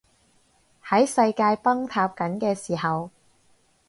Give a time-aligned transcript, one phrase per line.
[0.83, 3.11] 喺世界崩塌緊嘅時候